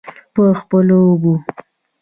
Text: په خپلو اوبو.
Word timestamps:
په 0.33 0.43
خپلو 0.59 0.97
اوبو. 1.09 1.33